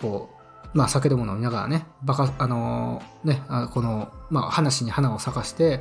[0.00, 0.30] こ
[0.74, 5.80] う、まあ酒でも飲みながらね、バカ、あのー、ね、あこの、まあ話に花を咲かして、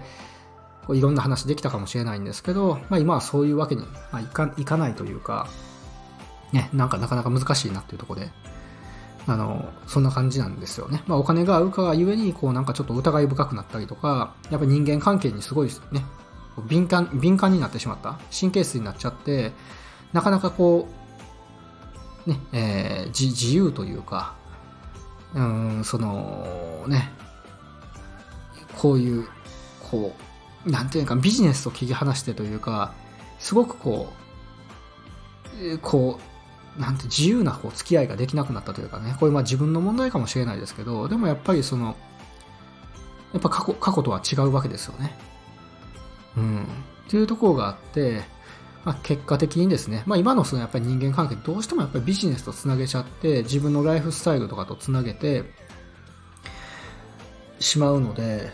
[0.87, 5.47] こういろんな話できたかもしれないんですけど、まあ今はそういうわけに、まあ、いかいかないというか、
[6.53, 8.29] ね、なんかなかなか難しいなっていうとこで、
[9.25, 11.03] あの、そんな感じなんですよね。
[11.07, 16.05] まあお金があるからゆえに、こうなんかちょっと疑い深くなったりとか、やっぱ人間関係にすごいね、
[16.67, 18.19] 敏感、敏感になってしまった。
[18.37, 19.51] 神経質になっちゃって、
[20.13, 20.87] なかなかこ
[22.27, 24.35] う、ね、えー、自由というか、
[25.33, 27.11] うん、そのね、
[28.77, 29.27] こういう、
[29.89, 30.15] こ
[30.65, 32.93] う、なんていうかビジネスと切り離してというか、
[33.39, 34.13] すごくこ
[35.73, 36.32] う、こう、
[36.77, 41.95] なんて自由なこう付き合いができなくなったというかね、これまあ自分の問題かもしれないですけど、でもやっぱりその、
[43.31, 45.15] やっぱ過去過去とは違うわけですよね。
[46.37, 46.63] うん。
[46.63, 46.65] っ
[47.09, 48.23] ていうところがあって、
[48.85, 55.43] まあ、結果的にですね、まあ、今のそのやっぱり人間関係どうしてもやっぱりビジネスとつなげちゃって自分のライフスタイルとかとつなげて
[57.59, 58.51] しまうので、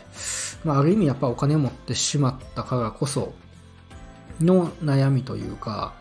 [0.63, 3.34] まあ、ある意味やっぱお金を持ってしまったからこそ
[4.39, 5.93] の悩みというか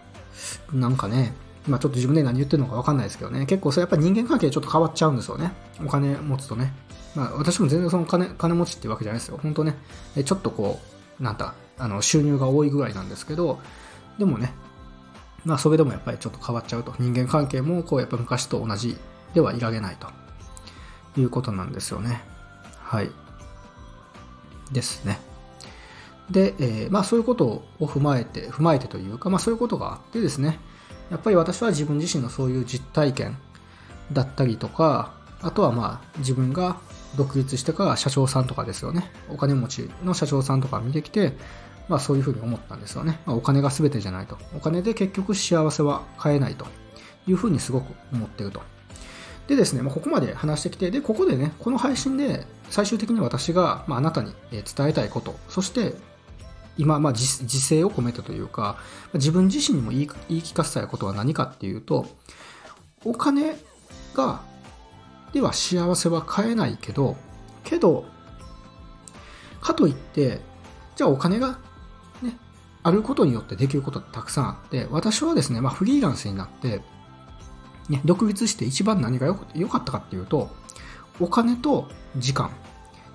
[0.73, 1.33] なんかね
[1.69, 5.53] まあちょっと自分で何言ってるのかわかんないですけどね、結構それやっぱり人間関係ちょっと変わっちゃうんですよね。
[5.85, 6.73] お金持つとね。
[7.15, 9.39] まあ私も全然その金金持ちってわけじゃないですよ。
[9.43, 9.77] 本当ね、
[10.25, 10.81] ちょっとこ
[11.21, 13.59] う、なんだ、あの収入が多いぐらいなんですけど、
[14.19, 14.53] でもね、
[15.45, 16.95] まあそれでもやっぱりちょっと変わっちゃうと。
[16.99, 18.97] 人間関係もこうやっぱ昔と同じ
[19.35, 20.09] ではいられないと
[21.21, 22.23] いうことなんですよね。
[22.83, 23.11] はい。
[24.73, 25.19] ですね。
[26.31, 27.47] で、えー、まあそういうこと
[27.81, 30.61] を踏まえて、踏まえてというか、まあそういうことがあってですね、
[31.11, 33.39] やっぱり私は自分自身のそういう実体験
[34.13, 36.79] だったりとか、あとはまあ自分が
[37.17, 39.11] 独立してから社長さんとかですよね。
[39.31, 41.33] お金持ちの社長さんとか見てきて、
[41.89, 43.21] まあそういうふうに思ったんですよね。
[43.25, 44.37] まあ、お金が全てじゃないと。
[44.55, 46.67] お金で結局幸せは買えないと
[47.27, 48.61] いうふうにすごく思ってると。
[49.47, 55.95] でですね、まあ、ここまで話してきて、で、ここでね、この配信で最終的に私が、まあ、あなたに伝えたいこと、そして
[56.79, 58.79] 今、まあ自、制を込めてというか、
[59.15, 62.07] 自分自身にも言い言い聞かせたいことは何かっていうと、
[63.05, 63.57] お金
[64.15, 64.41] が、
[65.33, 67.17] では幸せは買えないけど、
[67.65, 68.07] けど、
[69.61, 70.41] かといって、
[70.97, 71.59] じゃあお金が
[72.23, 72.37] ね、
[72.83, 76.81] あることによってできることってたくさんあって、私はですね、まあ、フリーランスになって、
[77.89, 80.51] ね、独立して一番何が良かったかっていうと、
[81.21, 82.51] お金と時間。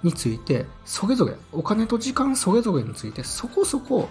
[0.04, 4.10] について、それぞれ、お金と時間それぞれについて、そこそこ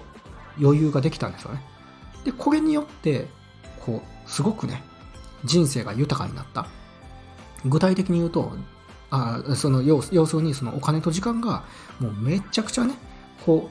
[0.61, 1.63] 余裕ができたんですよね。
[2.25, 3.29] で、これによって、
[3.85, 4.83] こう、すごくね、
[5.45, 6.67] 人生が豊かになった。
[7.65, 8.53] 具体的に言うと、
[9.11, 11.65] あその要要するにそのお金と時間が
[12.01, 12.95] もうめちゃくちゃね、
[13.45, 13.71] こ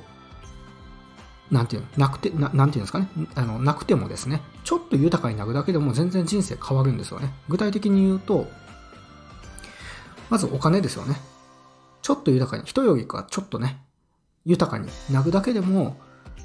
[1.49, 7.33] う、なんていうの、なくて、ななんていうんですかね、あの、なくてもですね、ちょっと豊かになるだけでも全然人生変わるんですよね。
[7.49, 8.47] 具体的に言うと、
[10.29, 11.19] まずお金ですよね。
[12.01, 13.81] ちょっと豊かに、人よりかちょっとね、
[14.45, 15.97] 豊かになるだけでも、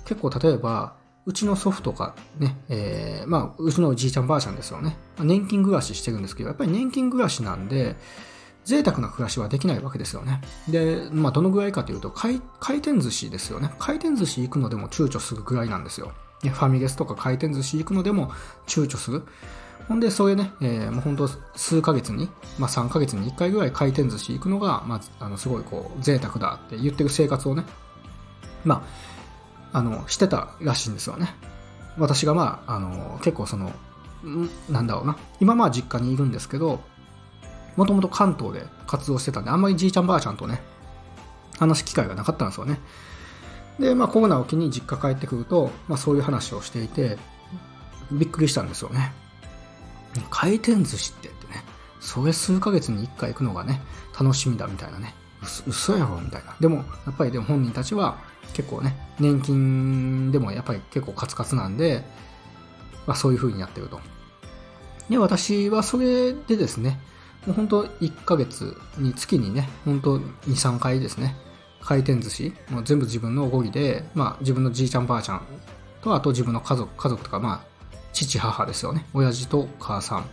[0.05, 4.97] 結構例えば、うちの祖父とかね、えー、まあ、うちのおじいちゃんばあちゃんですよね。
[5.19, 7.97] 年金暮らししてるんですけど、やっぱり年金暮らしなんで、
[8.65, 10.41] 贅沢な暮らしはできないわけですよね。
[10.69, 13.73] で、まあ、どのぐらいかというと回、回転寿司ですよね。
[13.79, 16.13] 回転寿司行くのでも躊躇するぐらいなんですよ。
[16.43, 18.31] ファミレスとか回転寿司行くのでも
[18.67, 19.23] 躊躇する。
[19.89, 27.65] ほんで、そういうね、えー、もう本当数ヶ月に、まあ3ヶ月に1回ぐらい回転寿司行くのが、まあ、あの、すごいこう、贅沢だって言ってる生活をね、
[28.65, 28.85] ま
[29.73, 31.35] あ、あの、してたらしいんですよね。
[31.99, 33.73] 私がまあ、あの、結構その、
[34.69, 35.17] なんだろうな。
[35.41, 36.81] 今まあ実家にいるんですけど、
[37.77, 40.63] もともと関東で活動してたんで、あんまりじいちゃんばあちゃんとね、
[41.59, 42.81] 話す機会がなかったんですよね。
[43.79, 47.19] で、まあコロナを機に実家帰ってくると、まあそういう話をしていて、
[48.11, 49.13] びっくりしたんですよね。
[50.31, 51.63] 回転寿司ってってね、
[52.01, 53.83] それ数ヶ月に1回行くのがね、
[54.19, 55.15] 楽しみだみたいなね、
[55.67, 56.57] 嘘やろみたいな。
[56.61, 58.19] でも、やっぱりでも本人たちは
[58.55, 62.05] 結構ね、年金でもやっぱり結構カツカツなんで、
[63.07, 64.01] まあそういう風にやってると。
[65.09, 67.01] で、私はそれでですね、
[67.47, 71.37] もう本当1ヶ月に月にね、本当2、3回ですね、
[71.81, 75.43] 回転寿司、もう全部自分のおごりで、まあ自分のじいちゃんばあちゃん
[76.03, 77.76] と、あと自分の家族、家族とか、まあ
[78.25, 79.07] 父母ですよね。
[79.13, 80.27] 親父と母さん。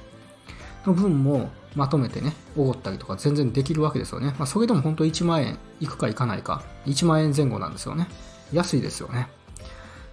[0.85, 6.63] の分もまとめてねおごったりとか全然できるわけですよね、まあ、それでも本当1万円いくかいかないか。
[6.85, 8.07] 1万円前後なんですよね。
[8.51, 9.27] 安いですよね。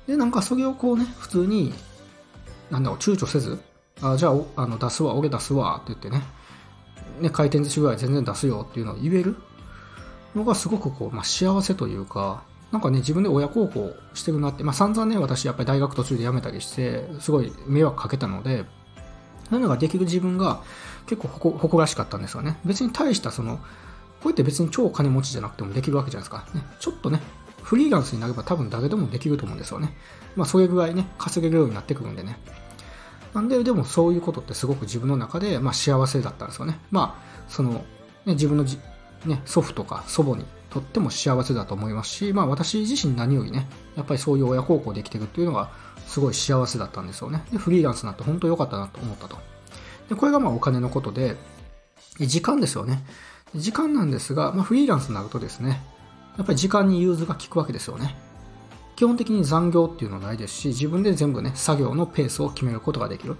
[0.06, 1.72] でなんかそれをこうね普通に
[2.70, 3.61] なんだろう躊躇せず
[4.02, 6.22] あじゃああの出すわ俺出すわって言ってね
[7.20, 9.37] ね回転寿司ぐらい全然出すよっていうのを言える
[10.35, 18.64] のがすごくこう、まあ、幸せというかなんかね、自分で親孝行してるなって、まあ散々ね、私やっぱり大学途中で辞めたりして、すごい迷惑かけたので、
[19.48, 20.62] そういうのができる自分が
[21.06, 22.59] 結構誇らしかったんですよね。
[22.64, 23.62] 別に大したその、こ
[24.26, 26.46] うやって別に超金持ちじゃなくてもできるわけじゃないですか。
[26.54, 27.20] ね、ちょっとね、
[27.62, 29.96] フリーランスになれば多分誰でもできると思うんですよね。
[30.37, 32.38] まあそれぐらいね、稼げるようになってくるんでね。
[33.35, 36.80] なんで、でもそういうことってすごく自分の中で、まあ、幸せだったんですよね。
[36.90, 38.78] まあ、その、ね、自分のじ、
[39.24, 45.70] ね、祖父とか祖母にとっても幸せだと思いますし、まあ私自身何よりね、やっぱりそういう親孝行できてるっていうのが
[46.06, 47.42] すごい幸せだったんですよね。
[47.50, 49.37] で、フリーランスになって本当良かったなと思ったと。
[50.09, 51.37] で、これがまあお金のことで、
[52.18, 53.04] 時間ですよね。
[53.54, 55.83] 時間なんですが、まあフリーランスになるとですね、
[56.37, 58.16] やっぱり時間に融通が効くわけですよね。
[58.94, 63.37] 基本的に残業っていうのはないですし、自分で全部ね、作業のペースを決めることができる。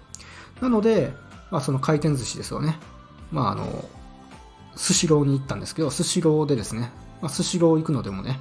[0.61, 1.13] なので、
[1.51, 2.79] まあその回転寿司ですよね。
[3.31, 3.85] まああの、
[4.77, 6.91] スシローに行ったんですけど、スシローでですね、
[7.21, 8.41] まあ、スシロー行くのでもね、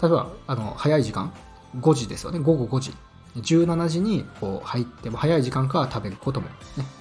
[0.00, 1.32] 例えば、あの、早い時間、
[1.78, 2.94] 5時ですよね、午後5時。
[3.36, 6.54] 17時にこう入っても早い時間から食べることも、ね、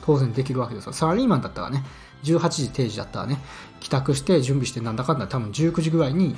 [0.03, 0.93] 当然できるわけですよ。
[0.93, 1.83] サラリーマンだったらね、
[2.23, 3.37] 18時定時だったらね、
[3.79, 6.35] 帰宅して準備してなんだかんだ多分19時ぐらいに、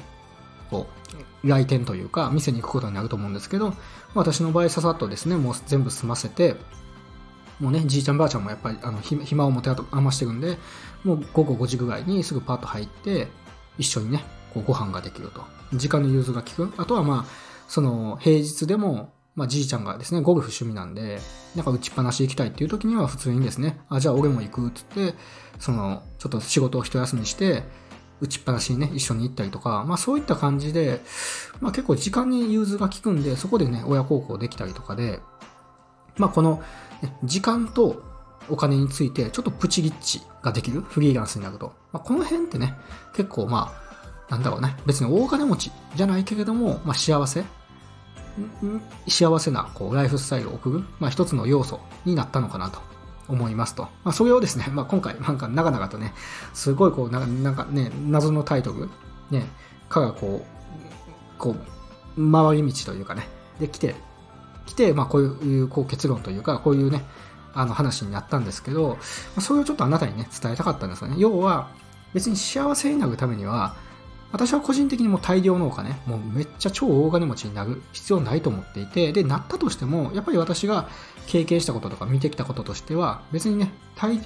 [0.70, 0.88] こ
[1.44, 3.74] う、来店というか、店に行くことになると思うんですけど、
[4.14, 6.58] 私の場合ささっとですね、もう全部済ませて、
[7.60, 10.58] もうね、じいちゃんばあちゃんもやっぱりあの暇を持て余してるんで、
[11.06, 13.30] もう午後5時ぐらいにすぐパッと入って、
[13.78, 15.44] 一緒にね、こうご飯ができると。
[15.74, 16.74] 時間の融通が利く。
[16.78, 17.32] あとはまあ、
[17.68, 21.20] その平日でも、まあ、じいちゃんがですね、ゴルフ趣味なんで、
[21.56, 25.14] なんか打ちっぱなし行きたいっていう時には普通にですね、あ、じゃあ俺も行くっつって、
[25.60, 27.64] その、ちょっと仕事を一休みして、
[28.22, 31.02] 打ちっぱなしにね、一緒に行ったりとか、まあそういった感じで、
[31.60, 35.20] まあ結構時間に融通が効くんで、そこでね、親孝行できたりとかで、
[36.16, 36.64] まあこの、
[37.02, 38.02] ね、時間と
[38.50, 41.74] お金についてちょっとプチギッチができるフリーランスになると。
[41.92, 42.76] まあ、この辺ってね、
[43.14, 43.85] 結構まあ、
[44.30, 47.44] なんだろうね、別に大金持ちじゃないけれども、まあ幸せ？
[49.08, 52.80] 幸せなこうライフスタイルを送る、まあ、一つの要素になったのかなと。
[53.28, 53.86] 思いますと。
[54.04, 56.14] まあ、それをですね、まあ、今回なんか長々とね、
[56.54, 58.88] すごいこう、なんかね、謎のタイトル、
[59.32, 59.48] ね、
[59.90, 61.56] かがこう、こ
[62.18, 63.28] う、回り道というかね、
[63.60, 63.96] で来て、
[64.68, 67.04] 来て、まあ、こういうこう結論というか、こういうね、
[67.56, 69.00] あの話になったんですけど、
[69.40, 71.16] それをちょっとあなたにね、伝えたかったんですよね。
[71.18, 71.70] 要は、
[72.14, 73.76] 別に幸せになるためには、
[74.32, 80.90] 私は個人的にも大量農家ね、もうめっちゃ超大金持ちになる必要ないと思っていて、で、なったとしても、やっぱり私が
[81.28, 83.72] 経験したこととか見てきたこととしては、別にね、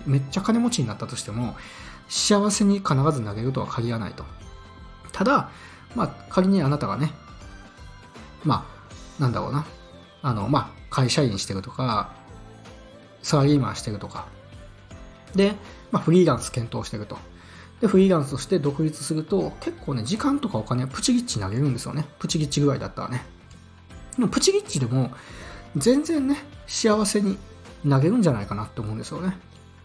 [0.06, 1.56] めっちゃ金持ちになったとしても、
[2.08, 4.26] 幸せに必ず投げるとは限らないと。
[5.12, 5.52] ただ、
[5.96, 7.12] まあ、仮にあなたがね、
[8.44, 8.66] ま
[9.20, 9.66] あ、なんだろうな、
[10.22, 12.14] あの、まあ、会社員してるとか、
[13.22, 14.26] サラリーマンしてるとか、
[15.36, 15.54] で、
[15.92, 17.18] まあ、フリーランス検討してると。
[17.82, 22.06] で、フリーランスとして独立すると、結構ね、時間とかお金プチギッチ投げるんですよね。
[22.20, 23.24] プチギッチぐらいだったらね。
[24.18, 25.12] でもプチギッチでも、
[25.76, 26.38] 全然ね、
[26.68, 27.38] 幸せに
[27.88, 29.38] 投げるんじゃないかなって思うんですよね。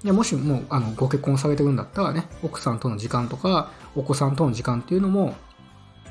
[0.02, 5.35] でもしもうあのご結婚されてるんだったらね、奥さんとの時間とか、お子さんとの時間っていうのも、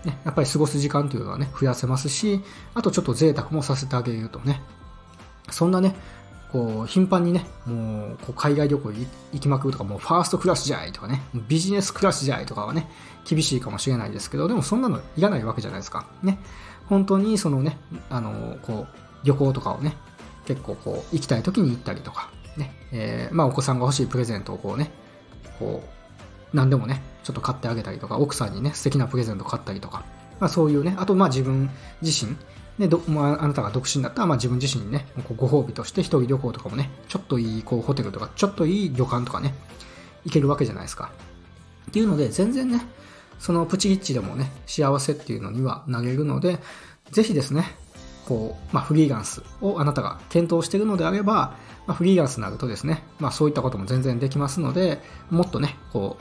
[0.04, 2.42] ね、やっぱり過ごす時間というのはね、増やせますし、
[2.74, 4.62] あとちょっと贅沢もさせてあげるとね、
[5.50, 5.96] そんなね、
[6.54, 8.92] こう、頻繁にね、もう、こう海外旅行
[9.32, 12.88] 行きまくるとか、もうファーストクラスじゃいとかね、ビジネスクラスじゃいとかはね、
[13.28, 16.06] 厳しいかもしれないですけど、でもそんなのいらないわけじゃないですか。
[16.22, 16.38] ね。
[16.86, 17.80] 本当にそのね、
[18.12, 19.98] あの、こう、旅行とかをね、
[20.46, 24.92] 結構こう、行きたい時に行ったりとか、ね、えー、まあお子さんが欲しいプレゼントをこうね、
[25.58, 30.04] こう、何でもね、ちょっと買ってあげたりとか、奥さんにね、素敵なプレゼント買ったりとか、
[30.40, 31.72] まあそういうね、あとまあ自分
[32.04, 32.36] 自身、
[32.80, 35.06] で、どまあ、あなたが独身だったら、まあ、自分自身にね、
[35.38, 39.54] ご褒美として一人旅行とかもね、ちょっといいこうホテルとか、ちょっといい旅館とかね、
[40.26, 41.12] 行けるわけじゃないですか。
[41.90, 42.82] っていうので、全然ね、
[43.40, 46.60] そのプチギッチでもね、幸せっていうのには投げるので、
[47.12, 47.76] ぜひですね、
[48.26, 51.56] こう、まあ、フリーランスをあなたが検討しているのであれば、
[51.86, 56.18] まあ、フリーランスになるとですね、まあ、そういったことも全然できますので、もっとね、こ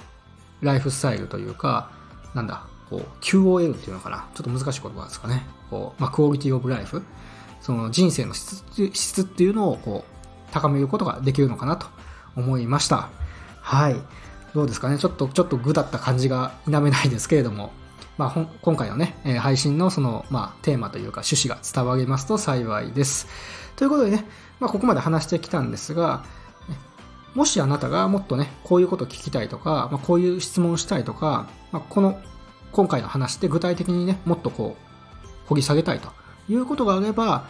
[0.60, 1.90] う、ライフスタイルというか、
[2.34, 4.28] なんだ、こう、QOL っていうのかな？
[4.34, 5.46] ちょっと難しい言葉ですかね。
[5.70, 7.02] こう、まあ、クオリティオブライフ。
[7.62, 11.86] その人生の質質っていうのをこう、高めることができるのかなと
[12.36, 13.08] 思いました。
[13.60, 13.96] はい。
[14.54, 14.98] どうですかね？
[14.98, 17.72] ちょっと、ちょっと具だった感じが否めないですけれども、
[18.18, 23.26] まあ、今回のね、え配信のその、まあ、テーマというか趣旨が伝わりますと幸いです。
[23.76, 24.26] ということでね、
[24.60, 26.24] まあ、ここまで話してきたんですが、
[27.34, 32.20] もしあなたがもっとね、こういうこと聞きたいとか、まあ、こういう質問したいとか、まあ、この
[32.72, 34.76] 今回の話で具体的にね、もっとこ
[35.24, 36.08] う、掘り下げたいと
[36.48, 37.44] いうことがあれば、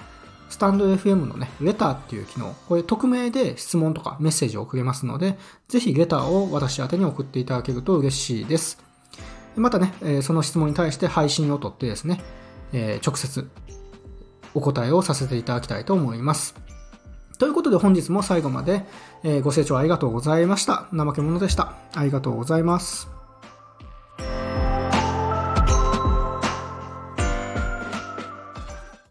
[0.49, 8.79] スタンド FM のね、レターっていう機能、これ匿名で質問とかメッセージを送れますので、ぜひレターを私宛に送っていただけると嬉しいです。
[9.57, 12.23] またね、その質問に対して配信をとってですね、
[13.07, 13.49] 直接
[14.55, 16.55] お答えをさせていただきたいと思います。
[17.39, 18.85] ということで本日も最後まで
[19.43, 20.89] ご清聴ありがとうございました。
[20.93, 21.75] 怠け者でした。
[21.95, 23.22] ありがとうございます。